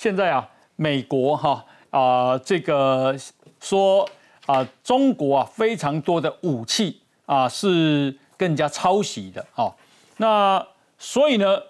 [0.00, 3.14] 现在啊，美国哈啊这个
[3.60, 4.08] 说
[4.46, 9.74] 啊，中国啊非常多的武器啊是更加抄袭的哦。
[10.16, 10.66] 那
[10.98, 11.60] 所以呢，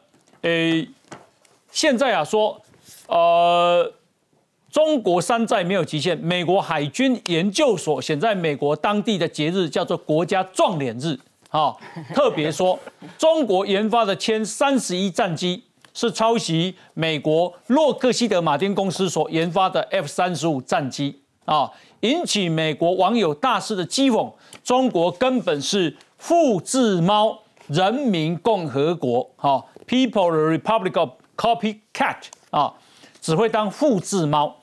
[0.42, 0.88] 诶，
[1.72, 2.62] 现在啊说，
[3.08, 3.92] 呃。
[4.70, 6.16] 中国山寨没有极限。
[6.18, 11.18] 美国海军研究所选在美国当地的节日叫做国家撞脸日，
[11.48, 11.74] 啊，
[12.14, 12.78] 特别说
[13.18, 24.32] 中国研发的歼三十一战机是抄袭美国洛克希德马丁公司所研发的 F 三十五战机，啊，引起美国网友大肆的讥讽。
[24.62, 32.16] 中国根本是复制猫，人民共和国，哈，People the Republic of Copycat，
[32.50, 32.72] 啊，
[33.20, 34.56] 只会当复制猫。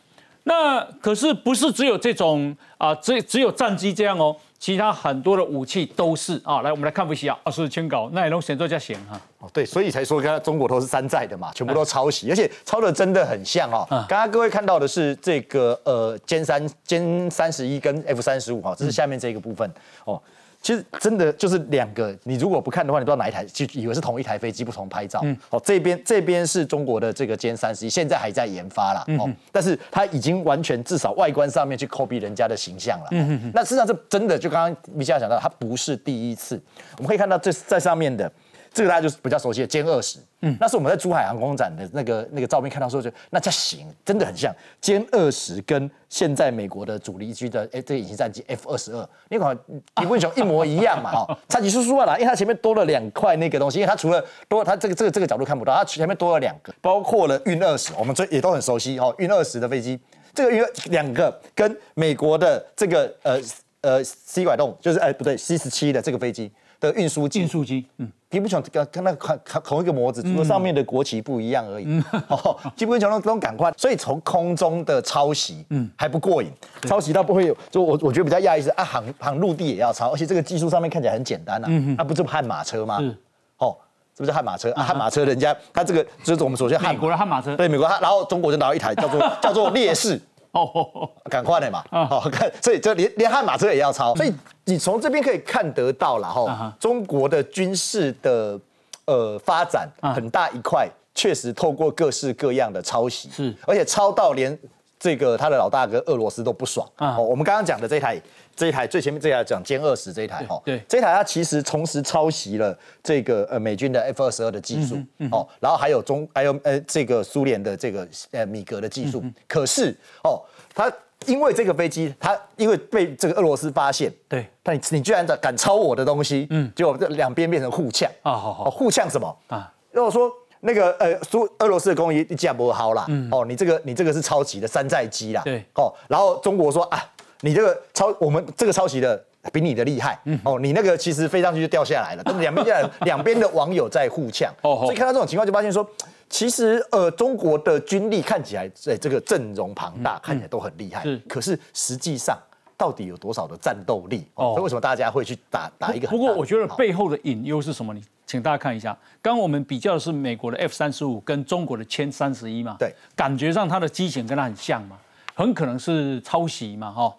[0.43, 2.95] 那可是不是只有这种啊？
[2.95, 6.61] 只只有战机这样哦，其他很多的武器都是啊。
[6.61, 9.19] 来，我们来看一下，啊，是清稿，那也能选作加型哈。
[9.39, 13.85] 哦，对，所以才说刚刚中国都是山寨的嘛，全部都抄袭，而且抄的真的很像哦。
[14.07, 19.71] 刚刚各位看到的是这个呃歼三歼三十一跟 F 三十五哈，这是下面这个部分
[20.05, 20.21] 哦。
[20.67, 25.23] 其实真的就是两个，你如果不看的话，你不知道哪一台，就以为是同一台飞机，不同拍照。
[25.49, 29.05] 哦，这边这边是中国的这个歼三十一，现在还在研发了。
[29.17, 33.07] 哦，但是它已经完全至少外观上面去 copy 人家的形象了。
[33.53, 36.61] 那事实上这真的就刚刚米夏讲到，它不是第一次，
[36.97, 38.29] 我们可以看到这在上面的。
[38.77, 49.57] 这个大家就是比较熟悉的歼二十，嗯，那是我们在珠海航空展的那个那个照片看到说，就那叫行，真的很像歼二十跟现在美国的主力机的哎这个隐形战机 F 二十二，你看
[49.95, 59.99] 比问熊一模一样嘛， 哈，差几叔叔啦，因为它前面多了两块那个东西，因为它除了多，它这个这个这个角度看不到，它前面多了两个，包括了运二十，我们这也都很熟悉哈，运二十的飞机，
[60.35, 63.39] 这个运两个跟美国的这个呃
[63.81, 66.51] 呃 C 拐洞，就是哎不对 C 十七的这个飞机。
[66.79, 71.85] 的运输机，运输机，嗯，基本上跟跟那同同一个模子，除了上面的国旗不一样而已。
[72.27, 76.51] 哦，基本上都都赶快，所以从空中的抄袭，嗯，还不过瘾，
[76.81, 81.67] 抄袭到不会有，就我我觉得比较讶异是啊，航航陆地也要抄，而且这个技术上面看起来很简单呐，
[81.97, 82.99] 那不是悍马车吗？
[82.99, 83.17] 是，
[83.59, 83.75] 哦，
[84.15, 84.73] 是不是悍马车？
[84.73, 90.19] 悍马车人家他这个就是我们首先美国的悍马车，对，美国，然后中国就拿一台叫做 叫做烈士。
[90.61, 94.33] 哦，赶快的嘛，好看， 所以这连连悍马车也要抄，所以
[94.65, 98.59] 你从这边可以看得到了哈，中国的军事的
[99.05, 104.57] 呃发展很大一块，确实透过各式各样的抄袭，是，而且抄到连
[104.99, 106.87] 这个他的老大哥俄罗斯都不爽。
[106.95, 107.19] 啊。
[107.19, 108.21] 我们刚刚讲的这台。
[108.57, 114.97] 这一台最前面这台讲歼二十这一台哈，对，这一台它其实同时抄袭了这个呃美军的 F 二十二的技术
[115.31, 120.41] 哦，然后还有中还有呃这个苏联的这个呃米格的技术，可是哦，
[120.73, 120.91] 它
[121.27, 128.09] 因为这个飞机它因为被这个俄罗斯发现，对，但你你居然敢抄我的东西，嗯，结果这两边变成互呛。
[128.23, 129.37] 啊，好好，互呛什么？
[129.49, 129.71] 啊？
[129.91, 130.31] 如果说
[130.61, 137.03] 那个呃苏俄罗斯的工艺一架不好啦，哦，你这个你这个是抄袭的山寨机啦，对，哦，然后中国说啊。
[137.41, 139.23] 你这个抄我们这个抄袭的
[139.53, 142.23] 比你的厉害，哦，你那个其实飞上去就掉下来了。
[142.39, 145.87] 两边两边的网友在互呛，所以看到这种情况就发现说，
[146.31, 152.35] 其实呃中国的军力看起来在这个阵容庞大，看起来都很厉害，可是实际上
[152.77, 154.25] 到底有多少的战斗力？
[154.35, 156.07] 哦，所以为什么大家会去打打一个？
[156.07, 157.93] 不过我觉得背后的隐忧是什么？
[157.93, 164.97] 你请大家看一下，刚刚我们比较的是美国的 F 三十五跟中国的歼三十一嘛，对，感觉上它的机型跟它很像嘛，
[165.33, 167.15] 很可能是抄袭嘛，哈。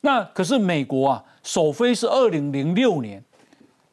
[0.00, 3.22] 那可是美国啊，首飞是二零零六年，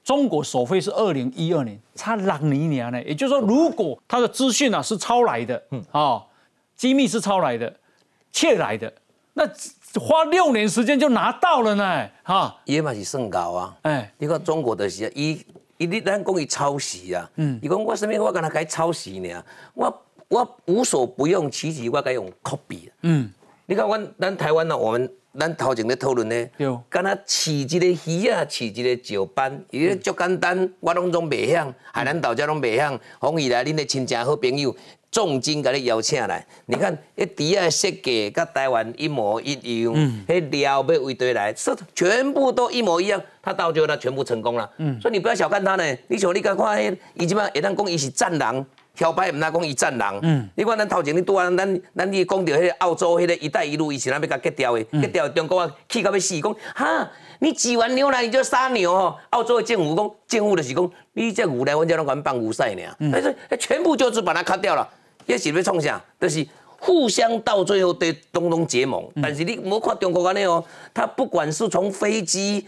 [0.03, 3.03] 中国首飞是二零一二年，差两年呢。
[3.03, 6.23] 也就是说，如果他的资讯啊是抄来的，嗯啊，
[6.75, 7.73] 机密是抄来的，
[8.31, 8.93] 窃来的，
[9.33, 9.45] 那
[9.99, 13.77] 花六年时间就拿到了呢，哈，也嘛是算高啊。
[13.81, 15.45] 哎，你看中国的是，伊
[15.77, 19.43] 伊你咱讲伊抄袭啊，嗯，伊讲我什物我跟他该抄袭呢，
[19.73, 22.89] 我我无所不用其极，我该用 copy。
[23.01, 23.31] 嗯，
[23.65, 25.11] 你看我咱台湾呢，我们。
[25.39, 26.49] 咱头前咧讨论咧，
[26.89, 32.99] 敢若饲一个鱼啊，饲一个石斑，伊咧足简单，我拢总袂晓，海南岛遮拢袂晓。
[33.19, 34.75] 欢迎来恁的亲戚好朋友，
[35.09, 36.45] 重金甲你邀请来。
[36.67, 39.93] 你看，迄猪仔设计甲台湾一模一样，
[40.27, 43.19] 迄料要为对来，是全部都一模一样。
[43.41, 44.69] 他到最后他全部成功了。
[44.77, 45.97] 嗯所以你不要小看他呢。
[46.09, 48.63] 你像你甲看迄，伊即摆会当讲伊是战狼。
[48.95, 54.83] 漂白毋哪讲伊战狼，嗯，你看咱头前你拄啊，咱咱你讲到迄个澳洲迄个一带一路，伊是咱要甲割掉的？
[54.83, 57.09] 割掉中国啊，气到要死，讲哈，
[57.39, 59.17] 你挤完牛奶你就杀牛哦。
[59.31, 62.81] 澳洲的政府讲，政府就是讲，你这牛奶我只拢管放牛赛呢，
[63.11, 64.87] 但是全部就是把它砍掉了，
[65.25, 65.99] 也是要创啥？
[66.21, 66.45] 就是
[66.77, 69.03] 互相到最后对东东结盟。
[69.23, 70.63] 但是你无看中国安尼哦，
[70.93, 72.67] 他不管是从飞机、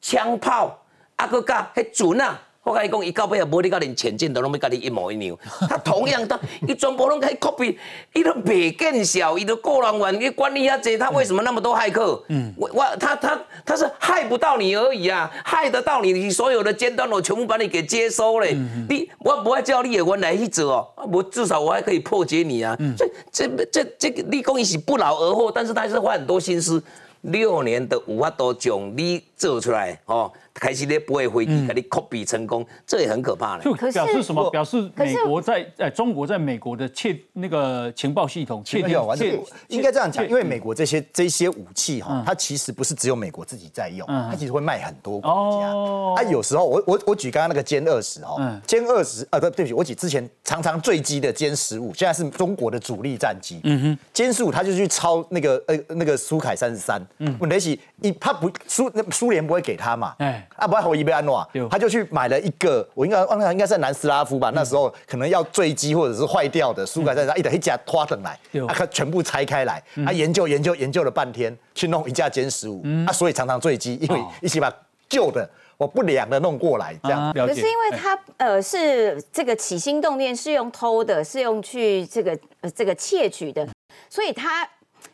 [0.00, 0.82] 枪炮，
[1.16, 2.40] 啊搁甲迄船啊。
[2.68, 5.36] 我跟你讲，伊到尾也无你甲恁前进都拢要甲你一模一样。
[5.68, 7.74] 他同样的，伊全部拢可以 copy，
[8.12, 12.22] 伊都袂见效，伊都个人员伊管理遐济，他为什么那么多骇客？
[12.28, 18.54] 嗯，我我他他他是害不到你而已啊，害得到你，你所有的尖端我全部把你给接收嘞。
[18.88, 22.76] 你我不会叫你也原来去做哦，我至少我还可以破解你啊。
[22.96, 26.82] 这这这这个立功一起不劳而获，但是他是花很多心思。
[27.22, 30.30] 六年的有法都将你做出来哦。
[30.54, 33.62] 开始咧不会回击，给你 copy 成功，这也很可怕了。
[33.62, 34.50] 就表示什么？
[34.50, 45.30] 表示美国在在中国在美国的窃那个情报系统窃掉，窃应该这样讲，因为美国这些这些武器哈，它其实不是只有美国自己在用，它其实会卖很多国
[45.60, 45.68] 家。
[46.20, 53.60] 啊，有时候我我我举刚刚那个歼二十哈，歼二十呃对对不起，我举之前常常坠机的歼十五，现在是中国的主力战机。
[53.62, 60.14] 嗯哼，歼十五它就去抄那个呃那个苏凯三十三，嗯，问题是一他不苏那苏联不会给他嘛？
[60.18, 60.46] 哎。
[60.56, 64.50] 啊，不，我伊贝安诺，他就去买了一个，我应该忘了，应该在南斯拉夫吧？
[64.54, 68.38] 那时候可能要坠机或者是坏掉的苏改在那一等一架拖等来，
[68.68, 74.72] 他全部拆开来，他研究研究研究了半天，去弄一架歼十五，啊，所以常常坠机，因为一起把
[75.08, 77.32] 旧的我不良的弄过来，这样。
[77.32, 83.64] 可是因为他呃是这个起心动念是用偷的，是用去这个呃这个窃取的，
[84.10, 84.68] 所以他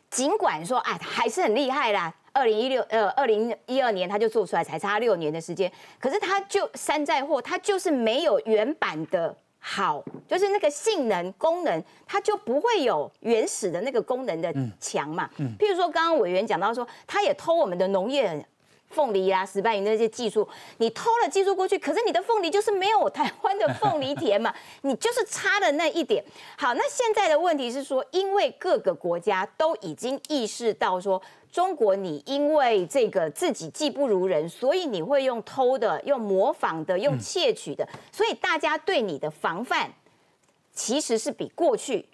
[0.09, 2.15] 尽管说哎还是很厉害啦。
[2.35, 5.73] 二零一六呃，二零一二年他就做出来，才差六年的时间。
[5.99, 15.31] 可是他就山寨货，它就是没有原版的好，就是那个性能功能，它就不会有原始的那个功能的强嘛。
[15.39, 18.47] 嗯譬如说，刚刚委员讲到说，他也偷我们的农业。
[18.91, 26.25] 凤梨啊，石斑鱼那些技术，你偷了技术过去，可是你的凤梨就是没有台湾的凤梨甜嘛， 你就是差了那一点。
[26.57, 31.21] 好，那现在的问题是说，因为各个国家都已经意识到说，
[31.55, 39.89] 中国你因为这个自己技不如人，所以你会用偷的、用模仿的、用窃取的，所以大家对你的防范
[40.73, 42.05] 其实是比过去。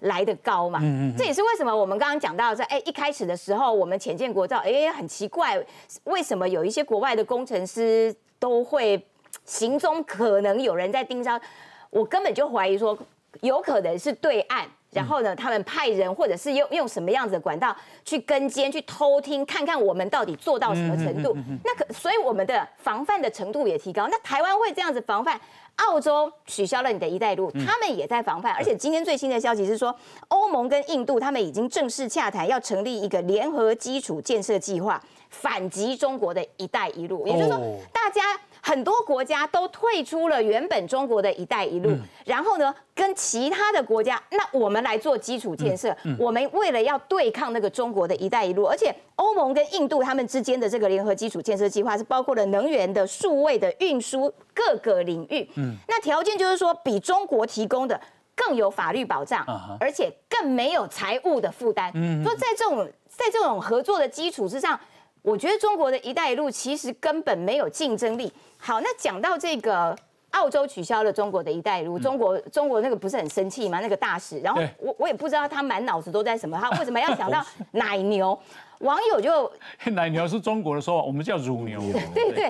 [0.00, 0.80] 来的高嘛，
[1.16, 5.58] 这也是为什么我们刚刚讲到在哎一开始的时候，我们浅见国造，哎很奇怪，
[6.02, 9.02] 为什么有一些国外的工程师都会
[9.46, 11.40] 行踪可能有人在盯梢，
[11.88, 12.98] 我根本就怀疑说
[13.40, 25.40] 有可能是对岸，然后呢他们派人或者是用用什么样子的管道去跟监去偷听，看看我们到底做到什么程度，那可所以我们的防范的程度也提高，那台湾会这样子防范？
[25.76, 29.92] 澳洲取消了你的一带一路，他们也在防范，而且今天最新的消息是说，
[30.28, 37.58] 欧盟跟印度他们已经正式洽谈，要成立一个联合基础建设计划，反击中国的一带一路，也就是说，
[37.92, 38.22] 大家。
[38.66, 41.94] 很多国家都退出了原本中国的一带一路，
[42.24, 45.94] 然后呢，跟其他的国家，那我们来做基础建设。
[46.18, 55.46] 我们为了要对抗那个中国的一带一路，而且欧盟跟印度他们之间的这个联合基础建设计划是包括了能源的、数位的、运输各个领域。
[55.56, 58.00] 嗯，那条件就是说，比中国提供的
[58.34, 59.44] 更有法律保障，
[59.78, 61.92] 而且更没有财务的负担。
[61.94, 64.80] 嗯，说在这种在这种合作的基础之上。
[65.24, 68.30] 我觉得中国的一带一路其实根本没有竞争力。
[68.58, 69.96] 好，那讲到这个
[70.32, 73.80] 澳洲取消了中国的一带一路，中国中国那个不是很生气吗？
[73.80, 78.38] 那个大使，然后我我也不知道他满脑子都在什么，他为什么要想到奶牛？
[78.80, 79.50] 网友就
[79.92, 81.80] 奶牛是中国的说法，我们叫乳牛。
[82.14, 82.42] 对对。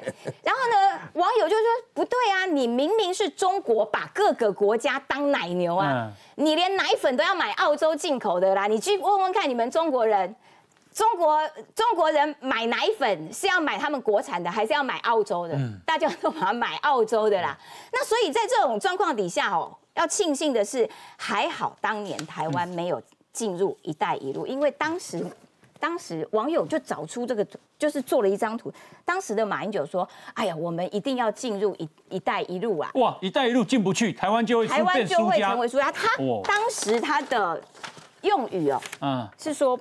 [0.42, 10.34] 然后呢，网友就说不对啊，你明明是中国把各个国家当奶牛啊，你连奶粉都要买澳洲进口的啦，你去问问看你们中国人。
[10.94, 11.36] 中国
[11.74, 15.58] 中国人买奶粉是要买他们国产的，还是要买澳洲的？
[15.84, 17.58] 大家都把买澳洲的啦。
[17.92, 25.26] 那所以在这种状况底下哦，要庆幸的是，还好当年台湾没有进入“一带一路”，因为当时
[25.80, 27.44] 当时网友就找出这个，
[27.76, 28.72] 就是做了一张图。
[29.04, 32.88] 当时的马英九说：“哎呀，我们一定要进入‘一一带一路’啊！
[32.94, 35.90] 哇，‘一带一路’进不去，台湾就会台湾就会成为输家。
[35.90, 36.08] 他
[36.44, 37.60] 当时他的
[38.22, 39.76] 用语哦，嗯，是说。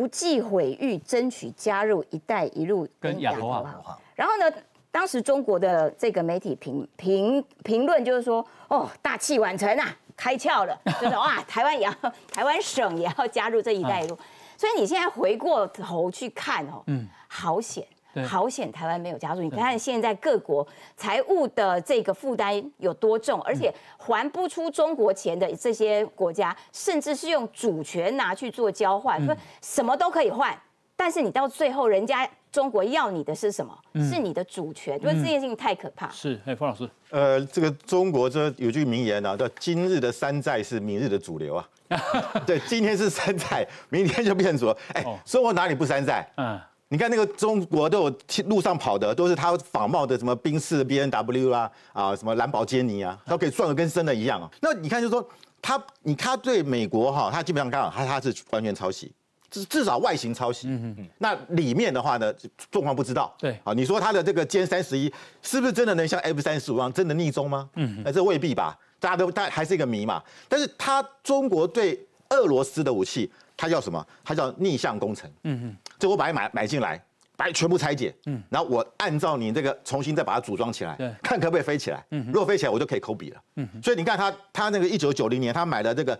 [0.00, 4.50] 不计毁誉，争取加入“一带一路”跟亚投行然后呢，
[4.90, 11.92] 当时中国的这个媒体评评评论就是说：“哦，大器晚成啊，开窍了， 就是哇，台湾也要，
[12.32, 14.18] 台湾省也要加入这一带一路。”
[14.56, 17.86] 所以你现在回过头去看哦，嗯，好险。
[18.26, 19.42] 好险，台湾没有加入。
[19.42, 30.58] 你看现在各国财务的这个负担有多重，而且还不出中国钱的这些国家，甚至是用主权拿去做交换，说什么都可以换，
[30.96, 33.76] 但是你到最后，人家中国要你的是什么？
[33.94, 35.00] 是你的主权。
[35.00, 36.08] 因为这件事情太可怕。
[36.10, 41.68] 是，哎，方老师，呃，这个中国这有句名言啊，叫“今日的山寨是明日的主流”啊。
[42.46, 46.28] 对，今天是山寨，明天就变主流，哎，生活哪里不山寨？
[46.36, 46.60] 嗯。
[46.92, 48.18] 你看那个中国都有
[48.48, 54.50] 路上跑的，都是他仿冒的什么宾士、B N W 啊，啊什么兰博基尼啊，都可以撞的跟真的一样啊。
[54.60, 55.24] 那你看，就是说
[55.62, 59.12] 他，你他对美国哈，他基本上刚好他他是完全抄袭，
[59.48, 60.66] 至至少外形抄袭。
[60.66, 62.34] 嗯嗯那里面的话呢，
[62.72, 63.32] 状况不知道。
[63.38, 63.56] 对。
[63.62, 67.70] 啊，你说他的这个歼三十一是不是真的能像 F 三十五样真的逆中吗？
[67.76, 68.02] 嗯。
[68.04, 70.20] 那这未必吧，大家都大还是一个谜嘛。
[70.48, 73.30] 但是他中国对俄罗斯的武器。
[73.60, 74.06] 它叫什么？
[74.24, 75.30] 它叫逆向工程。
[75.44, 76.98] 嗯嗯，就我把它买买进来，
[77.36, 78.14] 把它全部拆解。
[78.24, 82.02] 嗯，然后我按照你这个重新再把它组装起来，对，看可不可以飞起来。
[82.10, 83.40] 嗯，如果飞起来，我就可以抠笔了。
[83.56, 86.18] 嗯，所以你看他他那个一九九零年他买的这个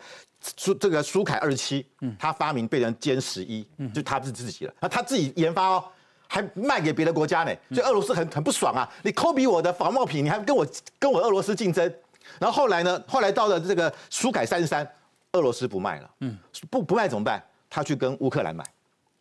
[0.58, 4.74] 苏这个苏凯二十七，嗯，他发明被人歼十一，嗯，就他是自己了。
[4.78, 5.84] 那他自己研发哦，
[6.28, 7.54] 还卖给别的国家呢。
[7.70, 8.86] 所以俄罗斯很很不爽啊！
[9.02, 10.66] 你抠比我的仿冒品，你还跟我
[10.98, 11.90] 跟我俄罗斯竞争。
[12.38, 13.02] 然后后来呢？
[13.08, 14.86] 后来到了这个苏凯三十三。
[15.32, 16.36] 俄罗斯不卖了，嗯，
[16.70, 17.42] 不不卖怎么办？
[17.68, 18.64] 他去跟乌克兰买，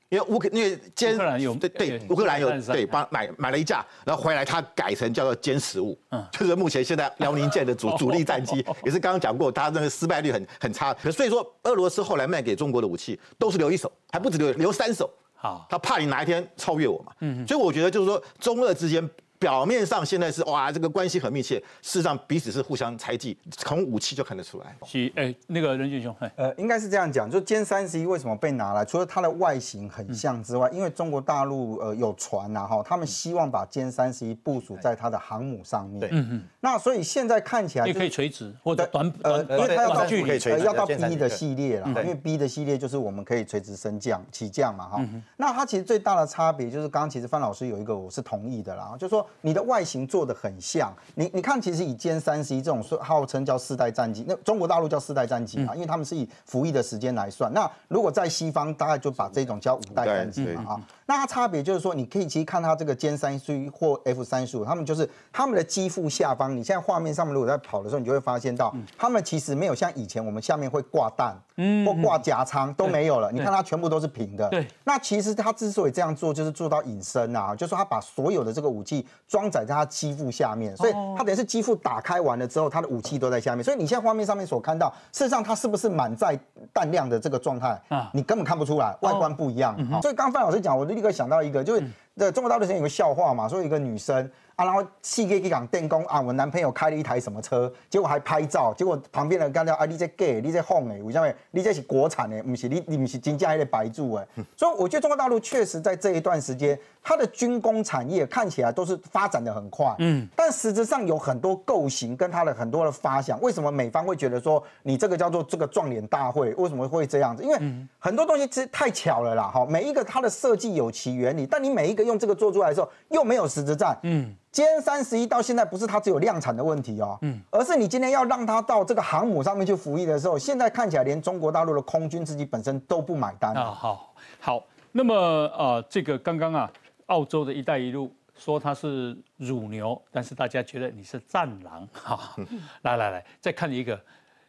[0.09, 10.93] 因为乌克因为歼乌克兰有对对乌克兰有对帮买买了一架，然后回来他改成叫做歼十五，嗯，就是目前现在辽宁舰的主 主力战机，也是刚刚讲过，他那个失败率很很差。
[10.95, 19.07] 可所以说，俄罗斯后来卖给中国的武器都是留一手，还不止留留三手，好，他怕你哪一天超越我嘛，嗯，所以我觉得就是说中俄之间。
[19.39, 24.75] 表面上现在是哇，这个关系很密切，事实上彼此是互相猜忌，从武器就看得出来。
[24.85, 28.83] 是，哎，那个任俊雄，呃，应该是这样讲，就歼三十一为什么被拿来？
[28.83, 36.01] 除了它的外形很像之外，因为中国大陆呃有船呐哈，他们希望把歼三十一部署在它的航母上面。
[36.01, 36.43] 对，嗯嗯。
[36.59, 45.09] 那所以现在看起来，也可以垂直或者短呃，因为它要到距离，要到 B 的系列了，因为 B 的系列就是我们可以垂直升降起降嘛哈。
[45.37, 49.99] 那它其实最大的差别就是，刚刚其实范老师有一个我是同意的啦，就是说你的外形。
[50.09, 57.53] 做的很像，你你看，其实以歼三十一这种说号称叫四代战机，那中国大陆叫四代战机嘛，因为他们是以服役的时间来算。
[57.53, 60.81] 那如果在西方，大概就把这种叫五代战机嘛啊。
[61.09, 73.31] 那它差别就是说，你可以其实看它这个歼三十一或 F 三十五，他们就是他们的机腹下方，你现在画面上面如果在跑的时候，你就会发现到，他们其实没有像以前我们下面会挂弹，嗯，或挂夹舱都没有了。
[73.31, 74.47] 你看它全部都是平的。
[74.49, 74.65] 对。
[74.83, 79.89] 那其实它之所以这样做，就是做到隐身啊，就是说它把所有的这个武器装载在它。
[79.89, 83.63] 机腹下面，所以它等于是机腹打开完了之后，它的武器都在下面。
[83.63, 86.39] 所以你现在画面上面所看到，事实上它是不是满载
[86.71, 88.09] 弹量的这个状态啊？
[88.13, 89.75] 你根本看不出来，外观不一样。
[90.01, 91.83] 所以刚范老师讲，我就立刻想到一个，就是
[92.17, 94.29] 在中国大陆之前有个笑话嘛，说一个女生。
[94.59, 101.33] 啊，然后细给给讲电工啊，我男朋友开了一台什么车，结果还拍照，结果旁边人干掉啊，你这 gay，你这 home 哎，为什么？
[101.51, 117.43] 你这是国产的，不是你你不是金价的白住哎，所以我觉得中国大陆确实在这一段时间，它的军工产业看起来都是发展的很快，嗯，但实质上有很多构型跟它的很多的发想，为什么美方会觉得说你这个叫做这个撞脸大会，为什么会这样子？
[117.43, 117.57] 因为
[117.97, 124.35] 很多东西其实太巧了啦，哈，每一个它的设计有其原理，但你每一个用这个做出来的时候，又没有实质战，嗯。
[124.51, 133.65] 歼三十一到现在不是它只有量产的问题哦，嗯，而是你今天要让它到这个航母上面去服役的时候，现在看起来连中国大陆的空军自己本身都不买单啊。
[133.65, 136.71] 好，好，那么呃，这个刚刚啊，
[137.05, 142.35] 澳洲的一带一路说它是乳牛，但是大家觉得你是战狼 哈。
[142.81, 144.01] 来来来，再看一个，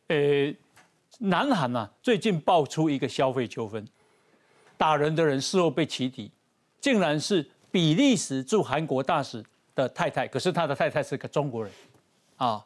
[0.09, 0.17] 呃，
[1.19, 3.87] 南韩啊最近爆出一个消费纠纷，
[4.79, 6.33] 打人的人事后被起底，
[6.81, 9.45] 竟然是比利时驻韩国大使。
[9.75, 11.73] 的太太，可是他的太太是个中国人，
[12.37, 12.65] 啊，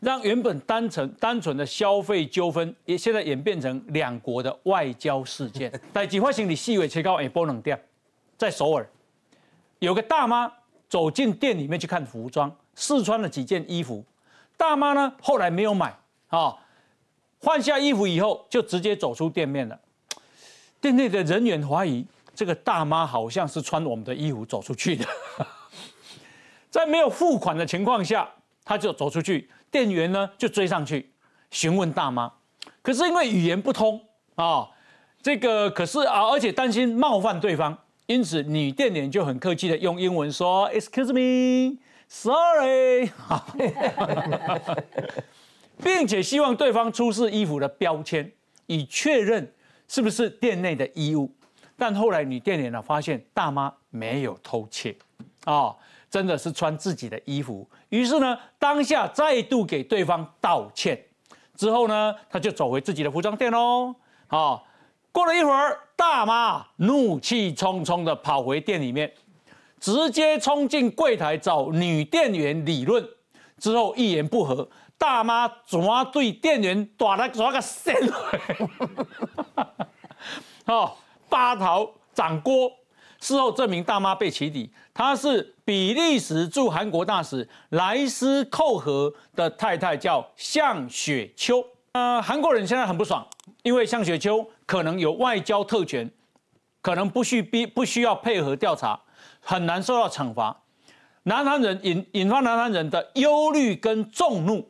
[0.00, 5.72] 让原本单纯单纯的消费纠纷，也现在演变成两国的外交事件。
[5.94, 7.78] 在几发行李细微切糕也不能掉，
[8.36, 8.88] 在首尔
[9.78, 10.52] 有个大妈
[10.88, 14.04] 走进店里面去看服装，试穿了几件衣服，
[14.56, 15.96] 大妈呢后来没有买
[16.28, 16.56] 啊，
[17.38, 19.78] 换下衣服以后就直接走出店面了。
[20.80, 25.06] 店内的人员怀疑这个大妈好像是穿我们的衣服走出去的。
[26.76, 28.28] 在没有付款的情况下，
[28.62, 31.10] 他就走出去，店员呢就追上去
[31.50, 32.30] 询问大妈，
[32.82, 33.98] 可是因为语言不通
[34.34, 34.68] 啊，
[35.22, 41.78] 这个可是啊，而且担心冒犯对方，因此女店员就很客气的用英文说 “Excuse me,
[42.08, 43.10] sorry”，
[45.82, 48.30] 并且希望对方出示衣服的标签，
[48.66, 49.50] 以确认
[49.88, 51.32] 是不是店内的衣物。
[51.78, 54.94] 但后来女店员呢发现大妈没有偷窃
[55.44, 55.74] 啊。
[56.08, 60.98] 真的是穿自己的衣服，于是呢，当下再度给对方道歉，
[61.56, 63.94] 之后呢，他就走回自己的服装店喽。
[64.28, 64.66] 好，
[65.10, 69.12] 过了一会儿，大妈怒气冲冲的跑回店里面，
[69.80, 73.06] 直接冲进柜台找女店员理论，
[73.58, 78.40] 之后一言不合，大妈抓对店员打了抓个闪回，
[80.64, 80.98] 好，
[81.28, 82.70] 八头掌锅。
[83.20, 91.64] 事后证明大妈被起底，她是比利时驻韩国大使莱斯寇和的太太，叫向雪秋。
[91.92, 93.26] 呃，韩国人现在很不爽，
[93.62, 96.10] 因为向雪秋可能有外交特权，
[96.82, 99.00] 可能不需必不需要配合调查，
[99.40, 100.62] 很难受到惩罚。
[101.22, 104.68] 南韩人引引发南韩人的忧虑跟众怒。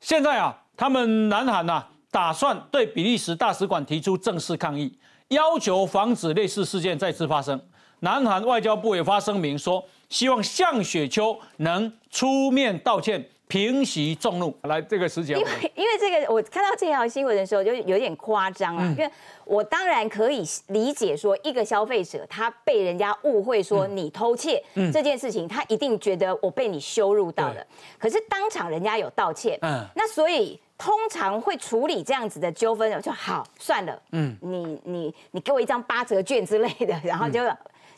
[0.00, 7.60] 现在啊，他们南韩呐，打算对比利时大使馆提出正式抗议，要求防止类似事件再次发生。
[8.00, 13.30] 南韩外交部也发声明说，希望向雪秋能出面道歉。
[13.48, 18.84] 平息众怒，来这个时间，因为因为这个，我看到这条新闻的时候就有点夸张啊。
[18.98, 19.10] 因为
[19.44, 24.62] 我当然可以理解说，一个消费者他被人家误会说你偷窃
[24.92, 27.64] 这件事情，他一定觉得我被你羞辱到了。
[27.98, 37.40] 可是当场人家有道歉，嗯，那所以通常会处理这样子的纠纷，就好算了，嗯，你你你给我一张八折券之类的，然后就。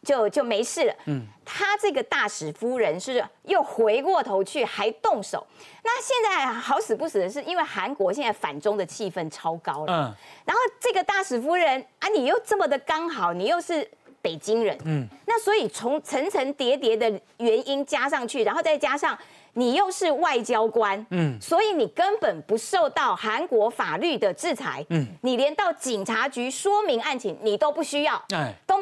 [0.02, 0.94] 就就没事了。
[1.06, 5.46] 嗯，他这个大使夫人是又回过头去还动手。
[5.82, 9.92] 那现在好死不死的是，因为韩国现在反中的气氛超高了。
[9.92, 10.14] 嗯，
[10.44, 13.88] 然后这个大使夫人啊，你又这么的刚好，你又是
[14.20, 14.76] 北京人。
[14.84, 19.18] 嗯，那所以从层层叠叠的原因加上去，然后再加上
[19.54, 21.04] 你又是外交官。
[21.10, 24.84] 嗯，所以你根本不受到韩国法律的制裁。
[24.90, 28.22] 嗯，你连到警察局说明案情你都不需要。
[28.34, 28.76] 哎，都。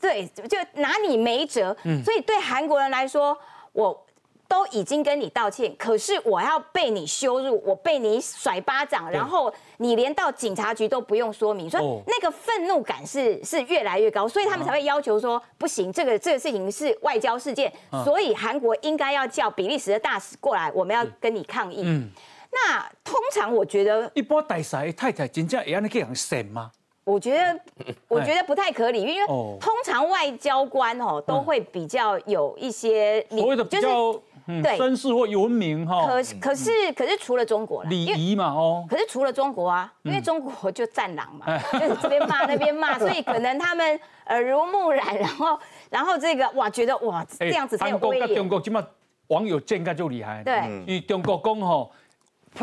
[0.00, 2.02] 对，就拿你没辙，嗯。
[2.04, 3.36] 所以对韩国人来说，
[3.72, 4.06] 我
[4.46, 17.70] 都已经跟你道歉，可是我要被你羞辱，我被你甩巴掌，然后你连到警察局都不用说明，所以那个愤怒感是是越来越高，所以他们才会要求说不行，这个这个事情是外交事件，
[18.04, 21.82] 所以韩国应该要叫比利时的大使过来，我们要跟你抗议。
[21.84, 22.10] 嗯。
[22.50, 26.70] 那通常我觉得，一般大使太太真正会安尼去人审吗？
[27.08, 27.60] 我觉得，
[28.06, 34.12] 我觉得不太可理，因为通常外交官哦都会比较有一些所谓的比较
[34.46, 34.78] 对。
[34.78, 36.06] 绅士或文明哈。
[36.06, 38.84] 可可是可是除了中国礼仪嘛哦。
[38.88, 48.34] 可是除了中国啊，因为中国就战狼嘛， 就是这边骂那边骂， 所以可能他们耳濡目染，然后然后这个哇觉得哇这样子才有威严。
[48.34, 48.86] 中国起码
[49.28, 50.54] 网友见个就厉害，对，
[50.86, 51.90] 因为中国讲吼。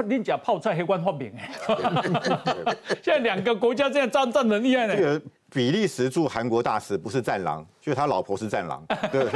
[0.04, 1.50] 恁讲泡菜黑官发明哎，
[3.04, 4.96] 现在两个国家这样战战很厉害呢。
[4.96, 8.86] 这个比利时驻韩国大使不是战狼，就是他老婆是战狼。
[9.12, 9.28] 对，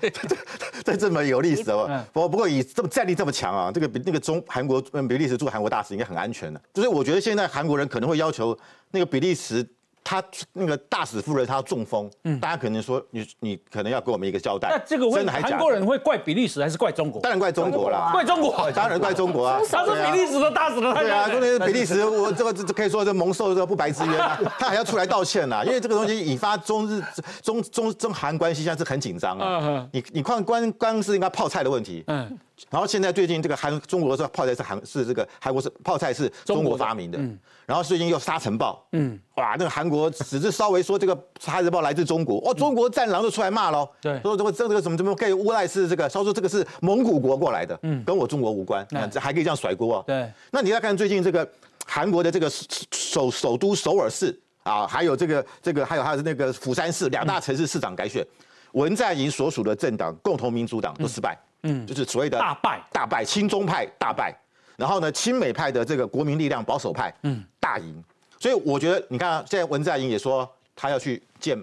[0.84, 2.04] 这这么有历史哦。
[2.12, 6.60] 不不过以这么战力这么强啊，这个比那个中韩国比利时驻韩国大使应该很安全的。
[6.74, 8.56] 就是我觉得现在韩国人可能会要求
[8.90, 9.66] 那个比利时。
[10.08, 14.70] 他那个大使夫人，他中风，嗯，大家可能说你你可能要给我们一个交代。
[14.70, 17.20] 那这个会韩国人会怪比利时还是怪中国？
[17.20, 19.60] 当然怪中国啦，怪中国， 当然怪中国啊。
[19.70, 27.02] 他是比利时的大使的，对啊，说比利时，我这个这可以说这蒙受这个不白之冤啊， 他还要出来道歉呐，因为这个东西引发中日
[27.42, 29.86] 中中中韩关系现在是很紧张啊。
[29.92, 32.38] 你你看光光是应该泡菜的问题，嗯。
[32.70, 37.18] 然后现在最近这个韩中国说泡菜是韩是这个韩国是泡菜是中国发明的，
[37.66, 51.48] 然后最近又沙尘暴，嗯，哇，那个韩国只是稍微说这个沙尘暴来自中国，哦，中国战狼就出来骂喽，对，说这个这个怎么怎么可以诬赖是这个，他说这个是蒙古国过来的，嗯，跟我中国无关，这还可以这样甩锅啊，对，那你再看最近这个
[51.86, 52.50] 韩国的这个
[52.92, 58.26] 首首都首尔市啊，还有这个这个还有还有那个釜山市两大城市市长改选，
[58.72, 61.38] 文在寅所属的政党共同民主党都失败。
[61.62, 64.34] 嗯，就是所谓的大败，大败，亲中派大败，
[64.76, 68.04] 然后呢，亲美派的这个国民力量保守派，嗯，大赢。
[68.38, 71.58] 所以我觉得，你看，啊现在文在寅也说他要去见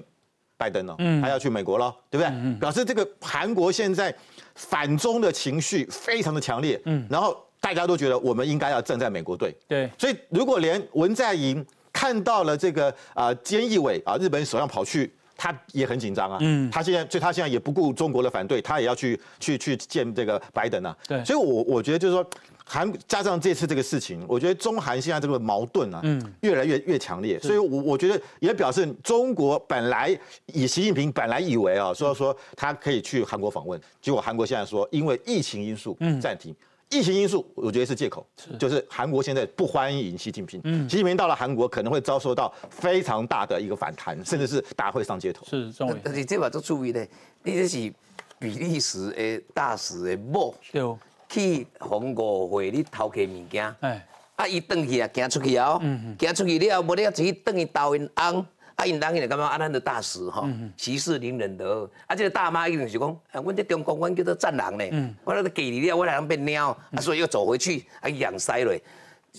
[0.58, 2.60] 拜登了，嗯，他要去美国了，对不对？
[2.60, 4.13] 表示这个韩国现在
[4.55, 9.89] 反中的情绪非常的强烈，嗯，然后大家都觉得我们应该要站在美国队，对。
[9.97, 15.13] 所以如果连文在寅看到了这个啊，菅义伟啊，日本首相跑去。
[15.38, 20.95] 他也很紧张啊，嗯，他现在，所以他现在也不顾中国的反对，他也要去去去见这个拜登啊。
[21.08, 22.26] 对，所以，我我觉得就是说，
[22.63, 27.39] 韩加上这次这个事情，我觉得中韩现在这个矛盾啊，嗯，越来越越强烈。
[27.39, 30.17] 所以，我我觉得也表示中国本来
[30.48, 36.56] 以习近平本来以为啊，说说他可以去韩国访问，结果韩国现在说因为疫情因素暂停。
[36.95, 38.25] 疫情因素，我觉得是借口，
[38.58, 40.62] 就是韩国现在不欢迎习近平。
[40.63, 45.45] 嗯，习近平到了韩国可能会遭受到非常大的一个反弹，甚至是大会上街头。
[45.45, 45.69] 是，
[46.01, 47.05] 但是这把都注意呢，
[47.43, 47.93] 你这是
[48.39, 50.81] 比利时的大使的某，对，
[51.27, 55.77] 去韩国会你偷窃物件，哎，啊，伊转去啊，行出去啊，
[56.17, 58.45] 行出去了，无你自己转去投因翁。
[58.75, 61.89] 啊，因当伊就感觉啊，咱的大使哈，息事宁人的。
[62.07, 65.15] 啊，这个大妈一定是讲，啊，阮在中国，阮叫做战狼呢。
[65.23, 68.77] 我那个给你了，我来人变猫，啊，所以又走回去，啊，养塞了。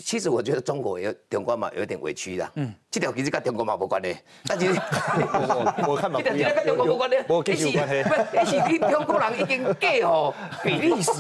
[0.05, 2.51] 其实我觉得中国有中国嘛有点委屈啦。
[2.57, 4.09] 嗯，这条其实跟中国嘛无关的，
[4.47, 8.03] 但是我我看嘛不一样，跟中国无关的，我跟有关系。
[8.03, 11.11] 不，那是你中国人已经嫁吼比利时，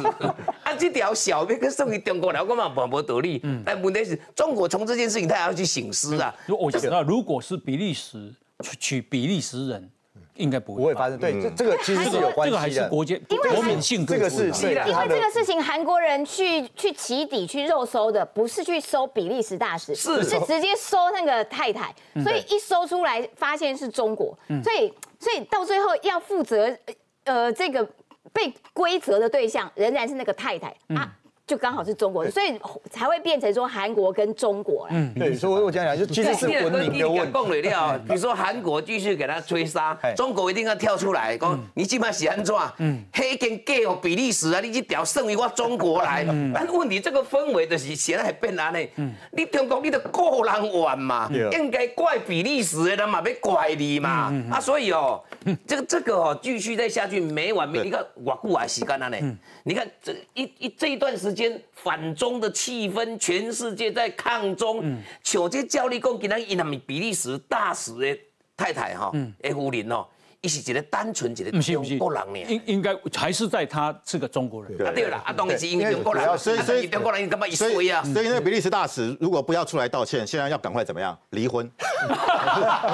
[0.62, 3.41] 啊，这条小命跟送给中国人，我嘛无无道理。
[3.43, 6.35] 嗯，但问题是中国从这件事情他要去醒思啊。
[6.47, 8.35] 如果我知道，如果是比利时
[8.79, 9.91] 娶比利时人。
[10.37, 12.51] 应该不会不会发生，对，这这个其实是有关系的。
[12.51, 13.16] 这个还是国家
[13.55, 20.22] 国民性这个是因为这个事情，韩国人去去起底去肉搜的，不是去搜比利时大使，是。
[20.22, 26.77] 是直接搜那个太太，所以一搜出来发现是中国，所以所以到最后要负责
[27.25, 27.87] 呃这个
[28.33, 31.11] 被规则的对象仍然是那个太太啊。
[31.46, 32.59] 就刚好是中国，所以
[32.90, 37.70] 才会变成说韩国跟中国嗯，对，所以我讲讲就其实是文明的问题。
[38.09, 42.52] 比如说韩国继续给他追杀，中国一定要跳出来讲，你基本上是安怎？
[42.78, 46.24] 嗯，黑跟 gay 哦，比利时啊，你去屌胜于我中国来。
[46.52, 48.88] 但问题这个氛围就是现在变安尼。
[48.96, 54.35] 嗯，你中国你的个人玩嘛，应该怪比利时的人嘛，要怪你嘛。
[54.50, 55.22] 啊，所以哦，
[55.64, 57.85] 这个这个哦，继续再下去没完没。
[57.85, 59.16] 你看我久啊时间啊呢？
[59.62, 64.83] 你看这一一这一段时间反中的气氛，全世界在抗中。
[65.22, 68.18] 像这教练讲，今仔因他们比利时大使的
[68.57, 70.07] 太太哈，哎夫人哦。
[70.46, 74.76] 一是一个单纯一个中国人呢，应应该还是在他是个中国人。
[74.94, 78.02] 对了，阿东是因为中国人，所以所以中国人干嘛一衰啊？
[78.04, 81.18] 所以那个比利时大使如果不要出来道歉，现在要赶快怎么样？
[81.30, 81.68] 离婚，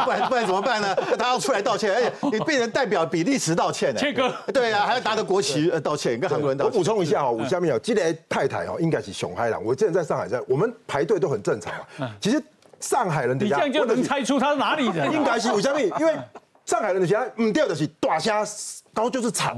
[0.04, 0.94] 不然不然怎么办呢？
[1.18, 6.72] 他要出来道歉，而且你被人代表比利时道歉，这个对啊，还要拿着国旗道歉，跟韩国人道歉。
[6.72, 9.62] 我补充一下哦，我下面有这个太太哦，应该是熊海郎。
[9.62, 12.10] 我之前在上海在，我们排队都很正常啊。
[12.20, 12.42] 其实
[12.80, 15.12] 上海人，你这样就能猜出他是哪里人？
[15.12, 16.16] 应该是我下面，因为。
[16.64, 18.44] 上海人的钱唔掉的是大虾，
[18.94, 19.56] 然后就是炒，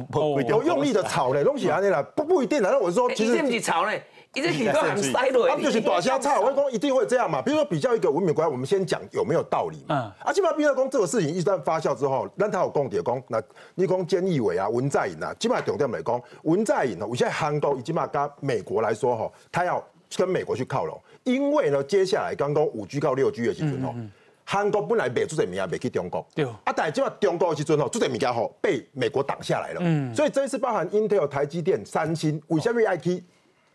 [0.49, 2.63] 有用力的炒嘞，东西啊那啦，不不一定。
[2.63, 2.71] 啦。
[2.73, 6.41] 那我说，其实不是炒嘞，一直很多很塞的，他们就是大虾炒。
[6.41, 7.43] 我讲一定会这样嘛。
[7.43, 10.15] 比如说比较一个文明国家，我们先讲有没有道理嘛。
[10.21, 13.43] 啊，基本上比如讲这个事情一旦发酵之后，那他有共点讲，那
[13.75, 19.85] 你讲菅义伟啊、文在寅啊，基本上重点来讲，文在寅呢，我现在韩国已经把跟美国来说哈，他要
[20.17, 23.95] 跟美国去靠拢，因为呢，接下来刚刚五 G 到六 G 的时阵哦。
[24.45, 33.25] 韩国本来卖出这物件卖去中国，对，啊，但系即话中国的时阵吼，出这物件吼被美国挡下来了，嗯，所以这一次包含 Intel、台积电、三星，为什么爱去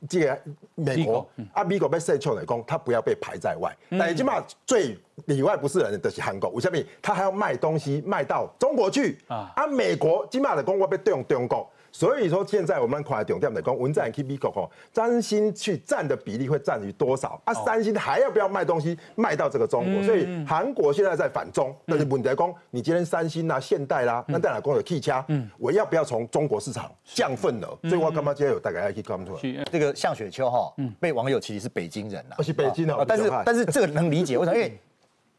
[0.08, 0.40] 这个
[0.76, 1.28] 美国？
[1.54, 6.78] 啊，美国被设出来讲，他不要被排在外，但是起码最里外不是人的是韩国，为什么？
[7.02, 9.18] 他还要卖东西卖到中国去。
[9.28, 9.52] 啊？
[9.56, 11.70] 啊，美国起码的讲我被对用中国。
[12.00, 17.42] 所以说，现在我们看重点的讲，文在寅 K 国吼，三星去占的比例会占于多少？
[17.44, 20.02] 啊，三星还要不要卖东西卖到这个中国？
[20.04, 25.26] 所以韩国现在在反中，但是问题讲，你今天三星啦、现代啦，那当然讲有 K 掐，
[25.58, 27.78] 我要不要从中国市场降份额？
[27.90, 29.66] 所以我干嘛今天有大概要去看出来？
[29.70, 34.58] 这个向雪秋哈，被网友其实是北京人呐，是北京的，但是但是这个能理解， 为什么？
[34.58, 34.80] 因为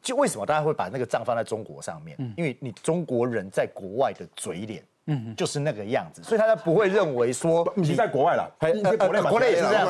[0.03, 2.19] 就为什么大家会把那个账放在中国上面？
[2.37, 4.83] 因为你中国人在国外的嘴脸。
[5.11, 9.87] 嗯，就是那个样子，所以他不会认为说你在国外了，国内国内也是这样，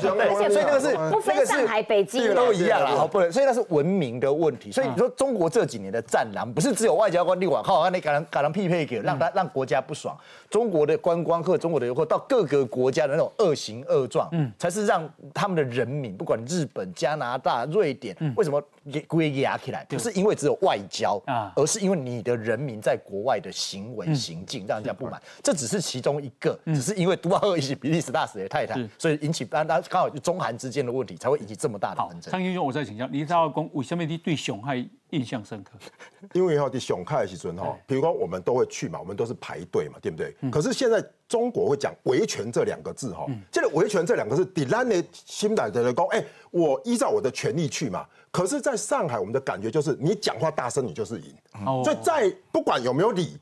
[0.00, 4.72] 所以那个是不分上海、北京都一样啦，不能，所以那是文明的问题。
[4.72, 10.18] 所以你说中国这几年的战狼，不是只有外交官立网靠你敢能敢能匹配给让他让国家不爽，
[10.50, 18.62] 中国的观光客、中国的游客到各个国家的那种恶行恶状，嗯，才是让他们的人民，不管日本、加拿大、瑞典，为什么
[19.06, 19.84] 归压起来？
[19.88, 24.58] 不是因为只有外交啊，而是因为你的人民在国外的行为行径。
[24.68, 32.30] 让人家不满，这只是其中一个，只是因为杜巴赫是比利时大使的太太，所以引起大家刚好中韩之间的问题，才会引起这么大的纷争。
[32.30, 35.72] 张英雄，我再请教，你知道讲为什么你对上海印象深刻？
[36.32, 40.34] 因为哈，你熊开的时阵哈，比如说我们都会去嘛，我们都是排队嘛，对不对？
[40.50, 48.06] 可是现在中国会讲维权这两个字哈，这个维权这两个字，底兰的新来的讲，哎，我依照我的权利去嘛。
[48.30, 51.34] 可是在上海，我们的感觉就是你讲话大声，你就是赢。
[51.84, 53.38] 所以在不管有没有理。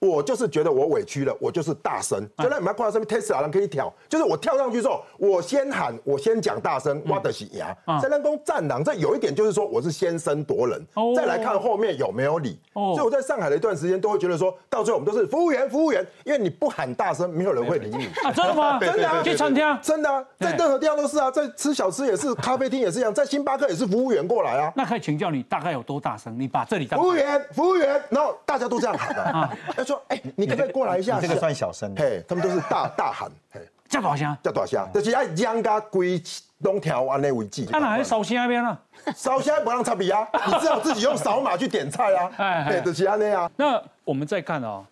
[0.00, 2.20] 我就是觉得我委屈了，我就是大声。
[2.38, 7.76] 就那你们看到上面 Tesla 人可以跳，就是我跳上去之后，我先喊，我先讲大声，挖得起牙。
[8.00, 12.58] 在那公战狼，这有一点就是说我是先声夺人，再来看后面有没有理。
[12.72, 18.08] 所以我在上海的一段时间都会觉得说，到最后我们都是服务员，服务员，因为你不喊大声，没有人会理你。
[18.32, 18.78] 真的吗？
[18.78, 24.72] 真的啊，去餐厅，真的啊，在任何地方都是啊，在吃小吃也是，咖啡厅也是一样，在星巴克也是服务员过来啊。
[24.76, 26.38] 那可以请教你大概有多大声？
[26.38, 29.50] 你把这里当服务员，服务员，然后大家都这样喊的啊。
[29.88, 31.20] 说，哎，你可不可以过来一下？
[31.20, 31.94] 这个算小声。
[31.96, 36.22] 嘿，他们都是大大喊，嘿，叫大声，叫大声，就是爱让家规
[36.58, 37.66] 拢条安内为止。
[37.70, 38.78] 那哪还烧香那边呢？
[39.16, 42.30] 烧香不让插笔啊，你只好自己用扫码去点菜啊。
[42.38, 43.50] 哎，就是安内啊。
[43.56, 44.84] 那我们再看啊，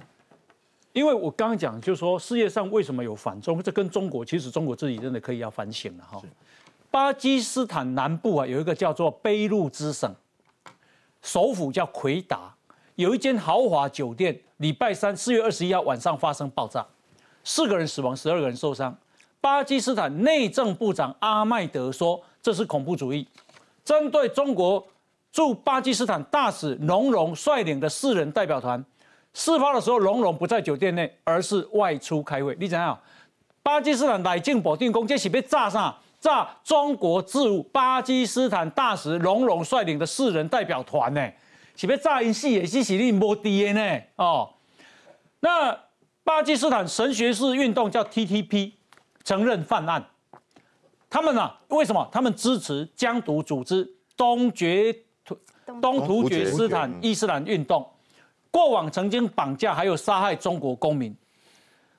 [0.93, 6.21] 因为我刚刚讲，就是说世界上为什么有反中，这跟中国其实中国自己真的可以要反省了哈。
[6.91, 10.11] 巴基斯坦南部啊有一个叫做卑路支省，
[11.21, 12.55] 首府叫奎达，
[12.97, 16.85] 有一间豪华酒店，礼拜三四月二十一号晚上发生爆炸，
[17.45, 18.97] 四个人死亡，十二个人受伤。
[19.39, 23.29] 巴基斯坦内政部长阿麦德说这是恐怖主义，
[23.85, 24.83] 针对中国
[25.31, 28.83] 驻巴基斯坦大使龙荣率领的四人代表团，
[29.35, 32.57] 事发的时候龙荣不在酒店内，而是外出开会。
[32.59, 32.99] 你想想？
[33.63, 35.95] 巴基斯坦乃进保定宫，这是被炸上。
[36.19, 41.31] 炸中国驻巴基斯坦大使龙龙率领的四人代表团呢，
[41.77, 43.73] 是被炸因死也是是你无敌的？
[43.75, 44.51] 呢哦。
[45.41, 45.79] 那
[46.25, 48.73] 巴基斯坦神学士运动叫 TTP
[49.23, 50.05] 承认犯案，
[51.09, 52.09] 他们呢为什么？
[52.11, 54.95] 他们支持疆独组织东决
[55.81, 57.87] 东突厥斯坦伊斯兰运动，
[58.51, 61.15] 过往曾经绑架还有杀害中国公民。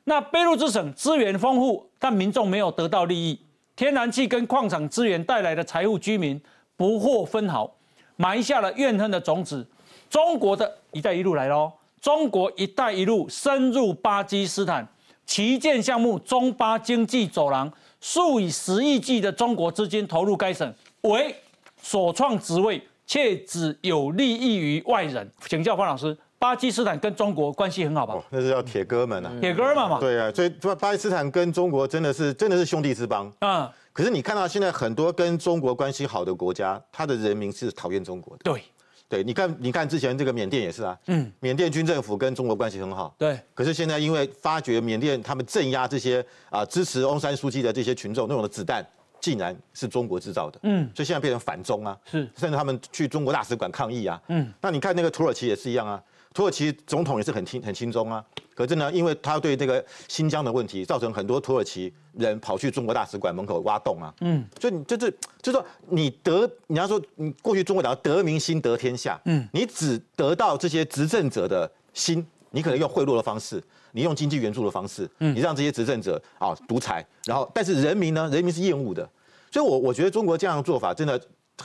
[0.06, 3.40] 那贝鲁之省资源丰富，但民众没有得到利益。
[3.76, 5.64] 天然气跟矿产资源带来的？
[5.64, 6.42] 财富，居民
[6.76, 7.77] 不获分毫，
[8.18, 9.66] 埋下了怨恨的种子。
[10.10, 11.72] 中国的一带一路来喽！
[12.02, 14.88] 中国一带一路深入巴基斯坦，
[15.26, 21.36] 旗舰项目中巴经济走廊，数以十亿计的中国资金投入该省，为
[21.82, 25.30] 所创职位，却只有利益于外人。
[25.48, 26.18] 请教方老师。
[26.40, 28.16] 巴基斯坦跟中国关系很好吧？
[28.30, 30.00] 那是叫铁哥们啊，铁哥们嘛。
[30.00, 33.74] 对啊，所以巴基斯坦跟中国真的是真的是兄弟之邦啊。
[33.98, 38.44] 可是你看到现在很多跟中国关系好的国家，他的人民是讨厌中国的。
[38.44, 38.64] 对，
[39.10, 43.16] 对，你看，你看之前这个缅甸也是啊，嗯，缅甸军政府跟中国关系很好。
[43.18, 48.86] 对，可是现在因为发觉缅甸他们镇压这些啊支持翁山书记的这些群众那种的子弹，
[49.20, 56.00] 竟然是中国制造的，嗯，所以现在变成反中啊，是，甚至他们去中国大使馆抗议啊，嗯，那你看那个土耳其也是一样啊。
[56.36, 58.24] 土耳其总统也是很轻很轻松啊，
[58.58, 65.12] 可是呢，因为他对这个新疆的问题，造成很多土耳其人跑去中国大使馆门口挖洞啊，嗯，所以你就是
[65.44, 79.08] 就是说你得你要说你过去中国讲得民心得天下，嗯，你只得到这些执政者的心，你可能用贿赂的方式，你用经济援助的方式，嗯，你让这些执政者啊独裁，然后但是人民呢，人民是厌恶的，
[79.52, 81.22] 所以我我觉得中国这样的做法真的。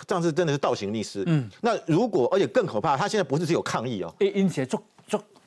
[0.08, 1.22] 这样是真的是倒行逆施。
[1.26, 4.82] 嗯，那如果而且更可怕，他现在不是只有抗议哦，因此做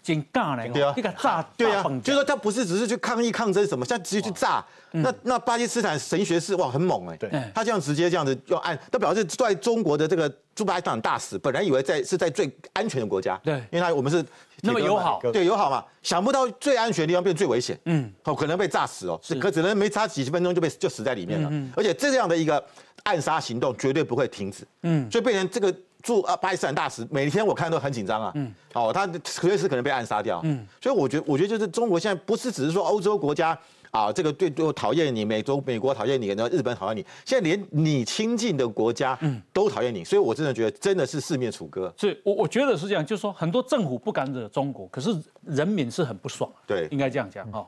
[0.05, 4.63] 做真干嘞，对啊，一个炸，对啊，就是说他不是只是去抗议抗争什么，现在直接去炸。
[4.91, 14.23] 那那巴基斯坦神学士哇很猛哎，对，他这样直接这样子要按，他表示在中国的这个驻巴基斯坦大使本来以为在是在最安全的国家，对，因为他我们是
[14.61, 19.35] 那么友好，对友好嘛，想不到最安全的地方变最危险，嗯，哦可能被炸死哦，是。
[19.35, 22.63] 可只能没差几十分钟就被就死在里面了，而且这样的一个。
[23.03, 25.71] 暗杀行动绝对不会停止，嗯，所以变成这个
[26.05, 33.57] 驻啊巴基斯坦大使，每天我看都很紧张啊，嗯，哦，他随时可能被暗杀掉，嗯，所以我觉得，我觉得就是中国现在不是只是说欧洲国家
[33.89, 41.91] 啊，这个对对讨厌你，美洲美国讨厌你，然后日本讨厌你，现在连你亲近的国家，嗯，都讨厌你，所以我真的觉得真的是四面楚歌。
[41.97, 45.09] 所以，我我觉得是这样，就是说很多政府不敢惹中国，可是
[45.41, 47.67] 人民是很不爽，对，应该这样讲哈。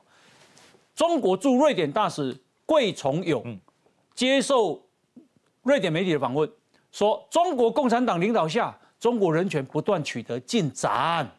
[0.95, 3.59] 中国驻瑞典大使桂从勇
[4.13, 4.79] 接受。
[5.63, 6.49] 瑞典媒体的访问
[6.97, 11.29] 说，中国共产党领导下，中国人权不断取得进展，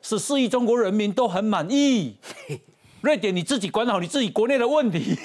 [0.00, 2.16] 十四亿中国人民都很满意。
[3.02, 5.18] 瑞典你自己管好你自己国内的问题。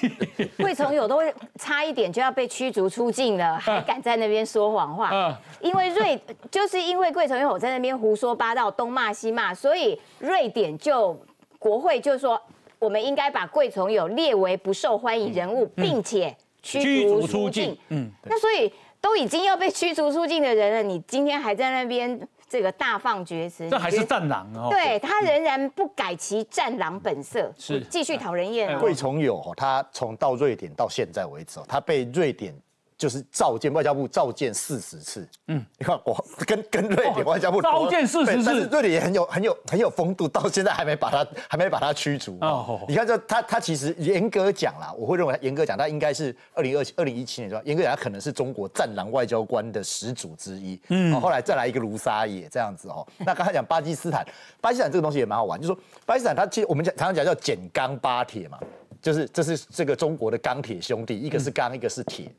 [0.58, 1.20] 桂从友都
[1.60, 5.40] 差一点就要被驱逐出境了，还敢在那边说谎话。
[5.62, 6.20] 因为瑞
[6.50, 11.16] 就是因为桂从友在那边胡说八道，东骂西骂，所以瑞典就
[11.60, 12.42] 国会就说，
[12.80, 16.36] 我们应该把桂从友列为不受欢迎人物，并且。
[16.68, 18.74] 驱逐出境，嗯，那所以
[19.06, 28.80] 都已经要被驱逐出境的人了，你今天还在那边这个大放厥词，这还是战狼哦，对他仍然不改其战狼本色，是继续讨人厌。
[28.80, 32.52] 贵从友他从到瑞典到现在为止他被瑞典。
[32.98, 42.38] 就是召见外交部召见四十次，嗯，你看我 跟跟瑞典外交部召见四十次，但是瑞典也很有很有很有风度， 到现在还没把他还没把他驱逐。
[42.40, 50.80] 哦，你看这他他其实严格讲啦，我会认为严格讲他应该是二零二二零一七年说严格讲他可能是中国战狼外交官的始祖之一。
[50.88, 53.06] 嗯，后来再来一个卢沙野这样子哦。
[53.20, 54.26] 那刚才讲巴基斯坦，
[54.62, 58.58] 巴基斯坦这个东西也蛮好玩，就是说巴基斯坦他其实我们讲常常讲叫简钢巴铁嘛，
[59.02, 62.32] 就是这是这个中国的钢铁兄弟，一个是钢，一个是铁。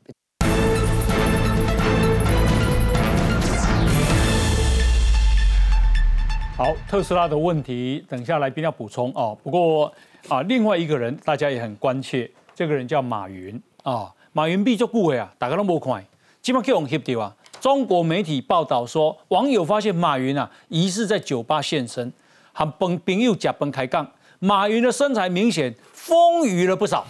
[6.57, 9.37] 好，特斯拉的问题，等下来宾要补充哦。
[9.43, 9.93] 不过
[10.27, 14.11] 啊，另外一个人大家也很关切，这个人叫马云啊。
[14.33, 16.03] 马云币就不为啊，大家都无看，
[16.41, 17.35] 基本上用 hip 掉啊。
[17.61, 22.11] 中国媒体报道说，网友发现马云啊疑似在酒吧现身，
[22.53, 24.09] 和朋朋友假崩开杠。
[24.39, 27.05] 马云的身材明显丰腴了不少，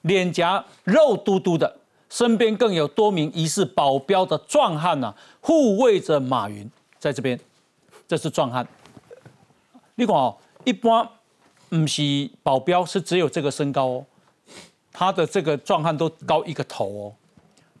[0.00, 1.76] 脸颊肉嘟嘟的，
[2.10, 6.68] 身边更有多名疑似保镖的壮汉呢，护卫着马云。
[6.98, 7.38] 在这边，
[8.06, 8.66] 这是壮汉。
[9.94, 11.08] 你看哦，一般
[11.68, 12.02] 不是
[12.42, 14.06] 保镖，是只有这个身高哦。
[14.92, 17.12] 他的这个壮汉都高一个头哦。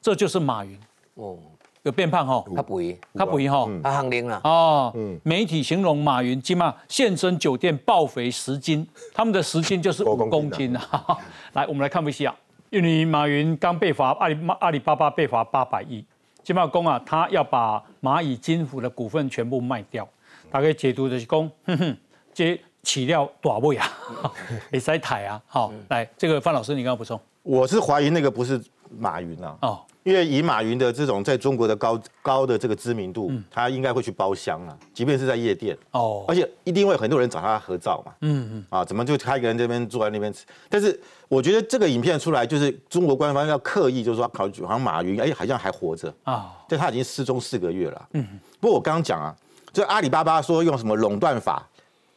[0.00, 0.78] 这就是马云
[1.14, 1.38] 哦，
[1.82, 2.44] 有变胖哈？
[2.56, 3.68] 他不会，他不会哈？
[3.82, 4.92] 他行龄了哦。
[5.22, 11.18] 媒体形容马云今嘛现身酒店暴肥十斤，他们的十斤就是五公斤啊。
[11.54, 12.34] 来，我们来看一下，
[12.70, 16.04] 因为马云刚被罚阿里阿里巴巴被罚八百亿。
[16.42, 20.08] 金茂公啊，他要把蚂蚁金服的股份全部卖掉。
[20.50, 21.96] 大概解读的是公， 哼哼，
[22.34, 23.86] 这起料大位啊，
[24.72, 25.40] 也在抬啊。
[25.46, 27.18] 好，来，这个范老师，你刚刚补充。
[27.42, 28.62] 我是怀疑那个不是
[28.98, 29.56] 马云啊。
[29.62, 29.80] 哦。
[30.04, 35.78] 因为以马云的这种在中国的高高的这个知名度，他应该会去包厢啊，即便是在夜店。
[35.92, 40.44] 哦，而且一定会很多人找他合照嘛，嗯嗯，啊，怎么就他一个人这边坐在那边吃？
[40.68, 46.12] 但是我觉得这个影片出来，就是中国官方要刻意就是说考虑，好像马云哎好像还活着。
[46.24, 48.26] 啊，但他已经失踪四个月了，嗯，
[48.58, 49.32] 不过我刚刚讲啊，
[49.72, 51.64] 就阿里巴巴说用什么垄断法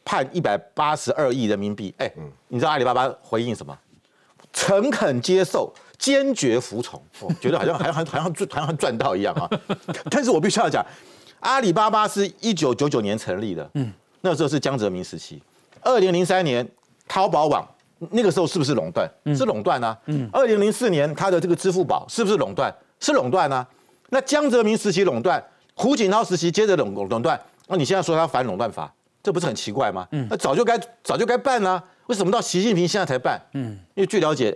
[0.03, 2.11] 判一百八十二亿人民币，哎，
[2.47, 3.77] 你知道阿里巴巴回应什么？
[4.51, 5.71] 诚恳接受。
[6.05, 7.01] 坚决服从，
[7.41, 9.49] 觉得好像好像好像赚好像赚到一样啊！
[10.11, 10.85] 但是我必须要讲，
[11.39, 13.91] 阿里巴巴是一九九九年成立的，嗯，
[14.21, 15.41] 那时候是江泽民时期。
[15.81, 16.67] 二零零三年
[17.07, 17.67] 淘宝网
[18.11, 19.09] 那个时候是不是垄断？
[19.35, 19.97] 是垄断啊！
[20.05, 22.71] 嗯，二零零四年它的这个支付宝是不是垄断？
[22.99, 23.67] 是垄断啊！
[24.09, 30.07] 那江泽民时期垄断，胡锦涛时期接着垄垄断，那你现在说他反垄断法，这不是很奇怪吗？
[30.11, 33.41] 嗯，那早就该早就该办啊，为什么到习近平现在才办？
[33.53, 34.55] 嗯，因为据了解。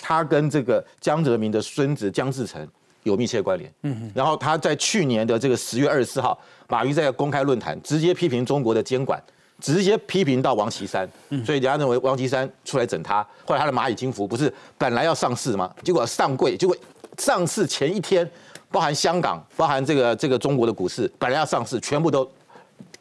[0.00, 2.66] 他跟这个江泽民的孙子江志成
[3.02, 3.72] 有密切关联。
[3.82, 9.22] 嗯，然后他在去年的这个十月二十四号，马云在公开论坛直接批评中国的监管，
[9.60, 11.08] 直接批评到王岐山。
[11.30, 13.26] 嗯，所以人家认为王岐山出来整他。
[13.46, 15.72] 后来他的蚂蚁金服不是本来要上市吗？
[15.82, 16.76] 结果上柜，结果
[17.18, 18.28] 上市前一天，
[18.70, 22.24] 包含香港，包含这个这个中国的股市本来要上市，全部都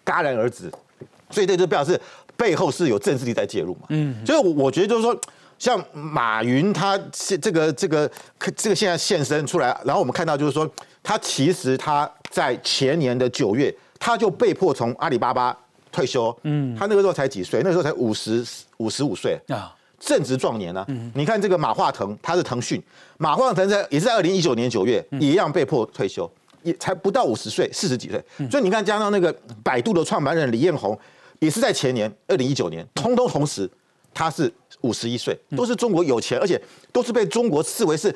[0.06, 0.72] 戛然而止。
[1.32, 2.00] 所以这就表示
[2.38, 3.88] 背后是有政治力在介入嘛。
[3.90, 5.20] 嗯，所以我觉得就是说。
[5.58, 8.10] 像马云，他现这个这个
[8.56, 10.70] 这个现在现身出来，然后我们看到就是说，
[11.02, 15.58] 他其实他在前年的九月，他就被迫从阿里巴巴
[15.91, 16.36] 退休。
[16.44, 17.62] 嗯，他那个时候才几岁？
[17.63, 18.46] 那时候才五十
[18.78, 20.86] 五十五岁啊，正值壮年呢。
[21.13, 22.82] 你看这个马化腾，他是腾讯，
[23.18, 26.30] 马化腾在也是在二零一九年九月一样被迫退休，
[26.63, 28.22] 也才不到五十岁，四十几岁。
[28.52, 30.98] 所以你看，加上那个百度的创办人李彦宏，
[31.39, 33.70] 也是在前年二零一九年，通通同时，
[34.15, 34.51] 他是。
[34.82, 38.13] 五十一岁，都是中国有钱，而且都是被中国视为是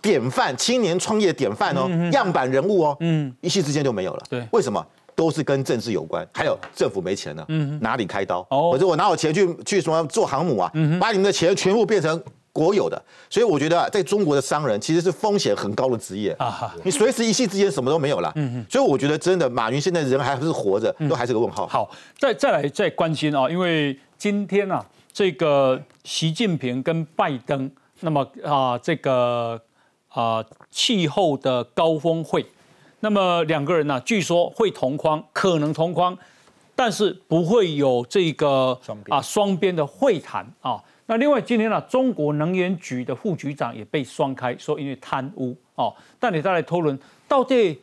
[0.00, 2.96] 典范、青年创业典范哦，样板人物哦。
[3.00, 4.22] 嗯，一夕之间就没有了。
[4.30, 4.84] 对，为什么？
[5.16, 8.46] 都是跟政治有关，还有政府没钱了，嗯，哪里开刀？
[8.50, 10.70] 哦，或者我拿我钱去去什么做航母啊？
[10.74, 13.02] 嗯，把你们的钱全部变成国有的。
[13.28, 16.72] 所以我觉得，在中国的商人其实是风险很高的职业啊。
[16.84, 18.30] 你随时一夕之间什么都没有了。
[18.36, 18.66] 嗯嗯。
[18.70, 21.66] 所以我觉得，真的，马云现在人还不是活着，都还是个问号。
[21.66, 24.84] 好，再再来再关心啊，因为今天啊。
[25.14, 29.62] 这个习近平跟拜登，那么啊，这个
[30.08, 32.44] 啊气候的高峰会，
[32.98, 36.18] 那么两个人呢，据说会同框，可能同框，
[36.74, 38.76] 但是不会有这个
[39.08, 40.82] 啊双边的会谈啊。
[41.06, 45.94] 那另外今天呢，中国能源局的副局长也被双开，说因为贪污哦。
[46.18, 46.98] 但你再来讨论，
[47.28, 47.80] 到底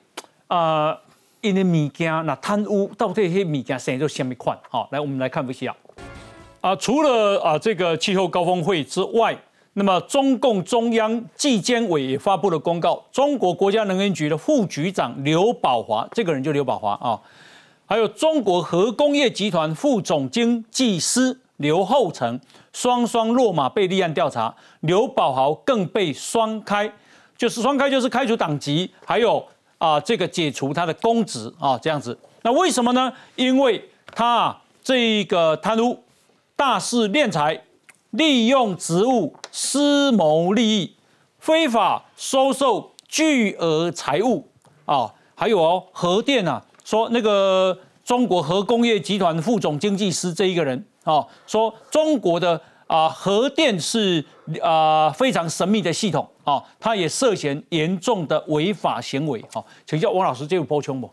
[0.48, 1.00] 啊
[1.40, 4.60] 因为物件那贪污到底些物件生做什么款？
[4.70, 5.74] 好，来我们来看一下。
[6.62, 9.36] 啊，除了啊这个气候高峰会之外，
[9.74, 17.20] 那么中共中央纪监委也发布了公告，中国国家能源局的副局长刘宝华，这个人就刘宝华啊，
[17.88, 22.40] 还有中国核工业集团副总经济师刘厚成，
[22.72, 26.92] 双双落马被立案调查，刘宝豪更被双开，
[27.36, 29.44] 就是双开就是开除党籍，还有
[29.80, 33.12] 啊这个解除他的公职啊这样子，那为什么呢？
[33.36, 35.98] 因为他这个贪污。
[36.62, 37.64] 大肆敛财，
[38.12, 40.96] 利用职务私谋利益，
[41.40, 44.48] 非法收受巨额财物
[44.86, 45.12] 啊！
[45.34, 54.24] 还有哦，核电啊，说那个中国核工业集团副总经济师这一个人啊，说中国的啊核电是
[54.62, 59.64] 啊非常神秘的系统啊，他也涉嫌严重的违法行为啊！
[59.88, 61.12] 请教王老师，这有包充不？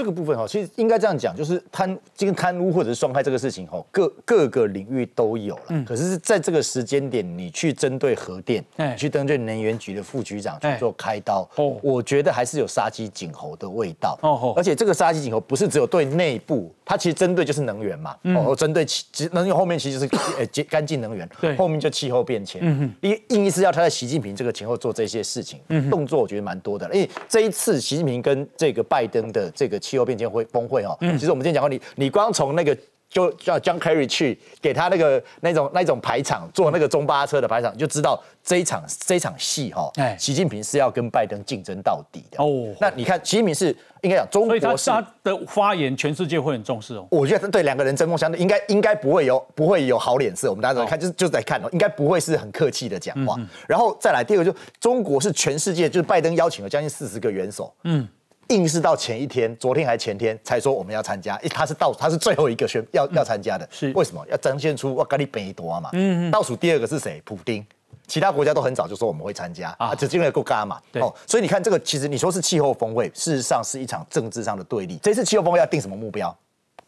[0.00, 5.62] 这个部分哈，其实应该这样讲，就是贪这个贪污或者是双害这个事情哈，各各个领域都有了。
[5.68, 5.84] 嗯。
[5.84, 14.18] 可是在这个时间点，你去针对核电，哎，去针对能源局的副局长去做开刀，哦，我觉得还是有杀鸡儆猴的味道。
[14.22, 18.16] 哦而且这个杀鸡儆猴不是只有对内部，它其实针对就是能源嘛。
[18.34, 18.56] 哦。
[18.56, 20.08] 针对气，能源后面其实是
[20.40, 21.28] 呃干净能源。
[21.42, 21.54] 对。
[21.56, 22.62] 后面就气候变迁。
[22.64, 26.86] 嗯因为硬是要他在习近平这个前后做这些事情，嗯，动作我觉得蛮多的。
[26.94, 29.78] 因为这一次习近平跟这个拜登的这个。
[29.90, 32.76] 气候变迁会峰会哦，其实我们今天讲过，你你光从那个
[33.08, 42.72] 就叫 John Kerry 去给他那个那种那种排场坐那个中巴车的排场，就知道这一场这一场戏哈，哎，习近平是要跟拜登竞争到底的哦。
[42.80, 47.04] 那你看，习近平是应该讲中国，所他的发言全世界会很重视哦。
[47.10, 50.48] 我觉得对两个人针锋相对，应该应该不会有不会有好脸色。
[50.48, 53.36] 我们大家在看，就是就在看哦，应该不会是很客气的讲话。
[53.66, 58.06] 然后再来第二个，就中国是全世界就是拜登邀请了将近四十个元首，嗯。
[58.50, 64.24] 硬是到前一天，昨天还前天才说我们要参加，他是倒他是最后一个宣要要参加的，是为什么？
[64.28, 65.88] 要展现出哇，咖喱本多嘛。
[65.92, 66.30] 嗯嗯。
[66.30, 67.22] 倒数第二个是谁？
[67.24, 67.64] 普丁。
[68.08, 70.80] 其他国家都很早就说我们会参加啊，只因为够干嘛？
[70.94, 74.98] 哦，所以你看这个，其实你说是气候峰会，事实上是一场政治上的对立。
[75.00, 76.36] 这次气候峰会要定什么目标？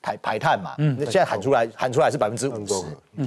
[0.03, 2.74] 排排碳嘛，嗯，现在喊出来喊出来是百分之五十，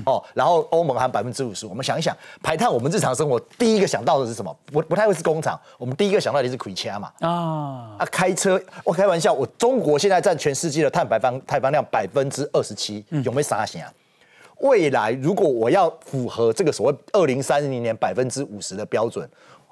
[0.05, 4.55] 哦，然后欧盟喊百分之五十，我们想一想，排碳我们日常生活第一个想到的是什么？
[4.65, 13.81] 不不太会是工厂，我们第一个想到的是开车嘛，啊，啊开车，我开玩笑，我中国现在占全世界的碳排放碳排量百分之二十七，有没有啥想？
[14.59, 19.29] 未来如果我要符合这个所谓二零三零年百分之五十的标准，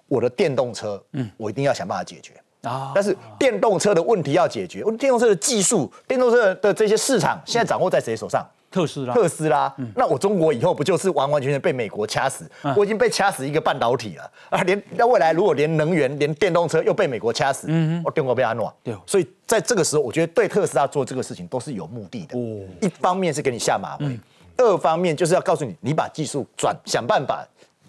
[0.08, 2.34] 我的电动车，嗯，我一定要想办法解决。
[2.64, 2.92] 啊！
[2.96, 8.46] 但是电动车的问题要解决，电动车的技术、电动车的这些市场现在掌握在谁手上？
[8.72, 9.14] 特斯拉。
[9.14, 9.72] 特斯拉。
[9.96, 12.50] 那我中国以后不就是完完全全被美国掐死？
[12.76, 14.62] 我已经被掐死一个半导体了啊！
[14.64, 18.74] 连那未来如果连能源、连电动车又被美国掐死，嗯我中国被安诺。
[18.84, 18.96] 对。
[19.06, 22.38] 所以在这个时候，我觉得对特斯拉做这个事情都是有目的的。
[22.38, 22.66] 哦。
[22.82, 24.20] 一方面是给你下马威，
[24.58, 27.46] 二方面就是要告诉你，你把技术转，想办法。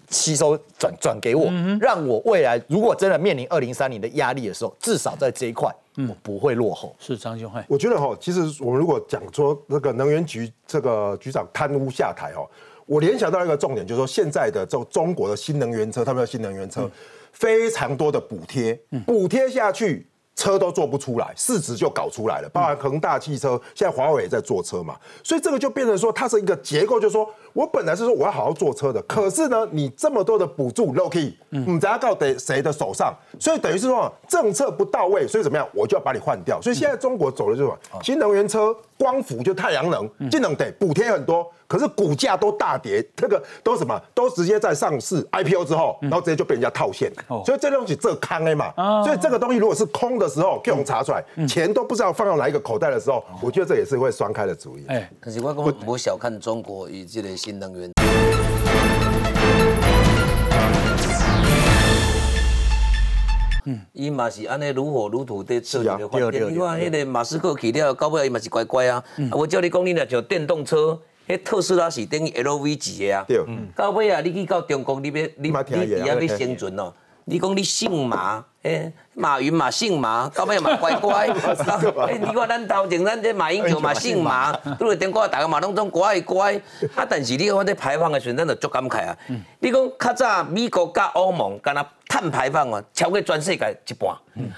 [0.09, 5.73] 吸收转转给我，让我未来如果真的面临二零三零的压力的时候，至少在这一块
[6.07, 6.95] 我不会落后。
[6.99, 12.45] 是张兄，我觉得哈，其实我们如果讲说那个能源局这个局长贪污下台哈，
[12.85, 16.89] 我联想到一个重点，就是说现在的这中国的新能源车，他们的新能源车
[17.31, 20.07] 非常多的补贴，补贴下去。
[20.37, 22.49] 车都做不出来，市值就搞出来了。
[22.49, 27.25] 包含恒大汽车，现在华为也在做车嘛，所以这个就变成说，它是一个结构，就是说
[27.55, 36.61] 我本来是说我要好好坐车的，可是呢，你这么多的补助，low key，你知道到得谁的手上，所以等于是说政策不到位，所以怎么样，我就要把你换掉。
[36.61, 37.71] 所以现在中国走的就是
[38.03, 38.75] 新能源车。
[38.97, 47.11] 光伏就太阳能，这能得补贴很多，可是股价都大跌，这个都什么，都直接在上市 IPO 之后，然后直接就被人家套现，
[47.45, 48.71] 所以这东西这坑 A 嘛，
[49.03, 54.85] 所以这个东西如果是空的时候，给我们查出来，钱都不知道放到哪一个口袋的时候，我觉得这也是会双开的主意。
[54.87, 57.91] 哎，可是我我我小看中国以这类新能源。
[63.67, 66.31] 嗯，伊嘛是安尼如火如荼在做这个发展。
[66.33, 69.03] 你看，迄个马斯克去了，到尾伊嘛是乖乖啊。
[69.31, 73.23] 我叫你讲，你若像电动车，迄特斯拉是等于 LV 级的啊。
[73.27, 73.39] 对，
[73.75, 76.91] 到尾啊，你去到中国，你要你你要要生存哦。
[77.25, 81.27] 你讲你姓马，诶，马云嘛姓马，到尾嘛乖乖。
[82.09, 86.55] 诶，你看咱头前咱这马英九嘛姓马，拄着电话大家嘛拢总乖乖。
[86.95, 89.15] 啊，但是你看这排放的时阵，咱就足感慨啊。
[89.59, 91.85] 你讲较早美国甲欧盟敢若。
[92.07, 94.11] 碳排放哦，超过全世界一半。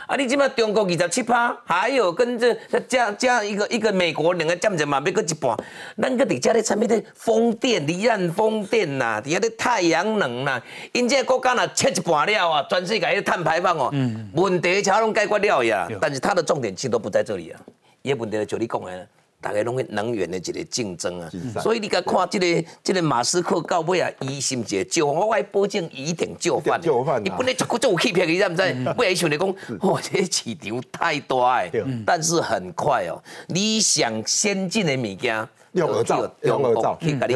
[0.05, 2.53] 啊，你即摆中国二十七趴，还有跟这
[2.88, 5.58] 加加一个一个美国两个占着嘛，要搁一半。
[5.99, 13.89] 咱搁伫遮咧产品咧风电、离岸风电呐，伫遐咧太阳能呐，因这国家若切一半了啊，全世界迄碳排放哦，
[14.34, 15.88] 问题全拢解决了呀。
[16.00, 17.60] 但是它的重点其实都不在这里啊，
[18.02, 19.08] 伊问题就你讲的。
[19.39, 21.30] 大家拢会能源的一个竞争啊，
[21.62, 26.82] 所以你甲看这个这个马斯克到尾啊，伊是毋是就我爱保证一定就范，
[27.24, 28.64] 伊本来就就有欺骗，你知不知？
[28.98, 29.48] 尾来想来讲，
[29.82, 31.72] 哇，这市场太大诶，
[32.04, 35.48] 但是很快哦，你想先进的物件。
[35.74, 37.34] 用耳罩，用耳罩去甲你，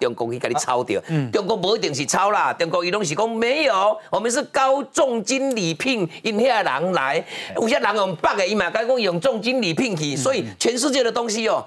[0.00, 1.00] 中国去甲你抄掉。
[1.32, 7.24] 中国不一定是抄啦，中国伊拢是讲没有，我们是高重金礼聘因遐人来，
[7.56, 11.64] 有些人用北的伊嘛，甲讲用重金礼聘去，所以全世界的东西哦，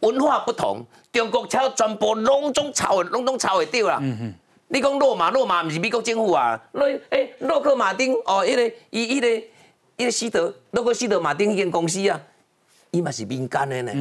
[0.00, 4.02] 文化不同，中国抄全部拢总抄，拢总抄会掉啦。
[4.68, 6.60] 你讲洛马，洛马毋是美国政府啊？
[6.72, 9.28] 洛诶，洛克马丁哦，迄个伊迄个
[9.96, 12.20] 迄个西德，洛克西德马丁迄间公司啊。
[12.96, 13.92] 伊嘛是民间的呢，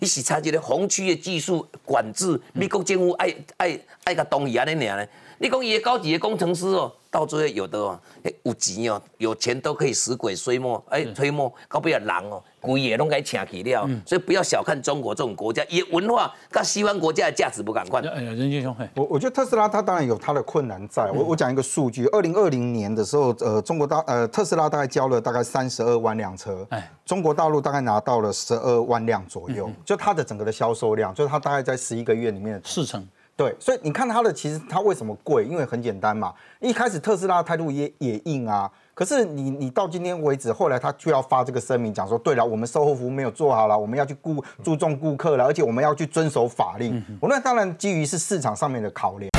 [0.00, 5.08] 伊是差一个红区的技术管制，美国政府爱爱爱甲同意安尼尔呢。
[5.38, 8.00] 你讲伊的高级的工程师哦，到最后有的哦，
[8.44, 13.88] 有钱哦，有钱都可以使鬼推磨，哎，推磨，搞不了人哦，鬼也拢该请去了。
[14.06, 18.00] 所以不要小看中国这种国家，也文化跟西方国家的价值不敢换。
[18.04, 21.10] 哎呀，任杰兄，我我觉得特斯拉它当然有它的困难在。
[21.10, 33.04] 我我讲一个数据，二零二零年的时候，呃，中国大呃特斯拉大概交了大概三十二万辆车，哎，中国大陆大概拿到了十二万辆左右，就它的整个的销售量，就是它大概在十一个月里面的四成。
[33.40, 35.46] 对，所以你看它的，其实它为什么贵？
[35.46, 36.30] 因为很简单嘛，
[36.60, 38.70] 一开始特斯拉的态度也也硬啊。
[38.92, 47.02] 可是你你到今天为止，后来他就要发这个声明，讲说，对了，我们售后服务没有做好了，我们要去顾注重顾客了，而且我们要去遵守法令。
[47.18, 49.29] 我那当然基于是市场上面的考量。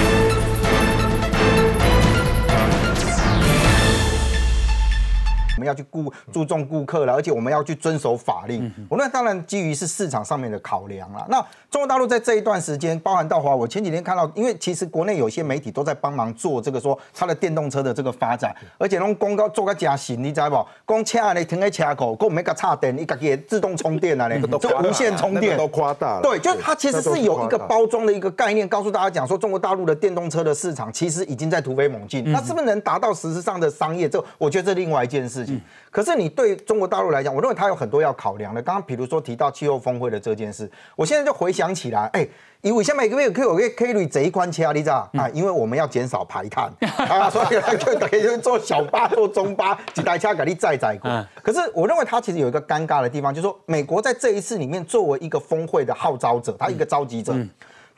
[5.62, 8.72] 们要去顾注重顾客了，而且我们要去遵守法令。
[8.90, 11.24] 我那当然基于是市场上面的考量了。
[11.30, 11.40] 那
[11.70, 20.66] 中国大陆在这一段时间，包含到华，我前几天看到，因为其实国内有些媒体都在帮忙做这个说它的电动车的这个发展，而且用公告做个假行，你知不？
[20.86, 26.22] 公车你停在车口，够没个插电，你自己自动充电啊，你就无线充电都夸大了。
[26.22, 32.32] 对，就是它其实是有一个包装的一个概念，告诉大家讲说，中国大陆的电动车的市场其实已经在突飞猛进。
[32.32, 34.08] 那是不是能达到实质上的商业？
[34.08, 35.51] 这我觉得这另外一件事情。
[35.90, 38.62] 可是你对中国大陆来讲，我认为它有很多要考量的。
[38.62, 42.28] 刚刚比如说提到气候峰会的这件事，我现在就回想起来，哎，
[42.62, 45.28] 因为现在每个月可以有个 K 率这一款车，你知道啊？
[45.30, 51.26] 因为我们要减少排碳啊，所以就可以坐小巴、坐中巴几台车给你载载过。
[51.42, 57.36] 可是我认为它其实有一个尴尬的地方，就是说美国在这一次里面作为一个峰会的号召者，他一个召集者。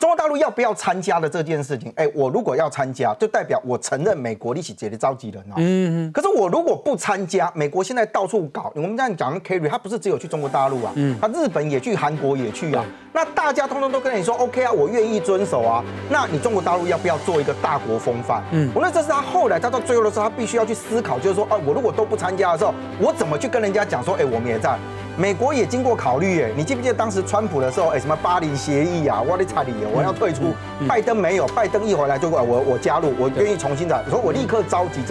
[0.04, 1.90] 中国大陆要不要参加的这件事情？
[1.96, 5.56] 哎，我如果要参加，就代表我承认美国一起解的召集人啊。
[5.56, 6.12] 嗯嗯。
[6.12, 12.86] 可是我如果不参加，美国现在到处搞，我们这样讲，Kerry 他不是只有去中国大陆啊，嗯，他日本也去，韩国也去啊。
[13.14, 15.82] 那大家通通都跟你说 OK 啊，我愿意遵守啊。
[16.10, 18.44] 那你中国大陆要不要做一个大国风范？
[18.52, 24.78] 嗯，我认为这是他后来他到最后的时候，他必须要去思考，就是说，啊，我如果都不参加的时候，我怎么去跟人家讲说，哎，我们也在。
[25.16, 30.56] 美国也经过考虑，哎，你记不记得当时川普的时候，哎，什么巴黎协议啊，我的差里，我要退出。
[30.88, 35.02] 拜登没有，拜登一回来就过来我我加入，我愿意重新的，说我立刻召集。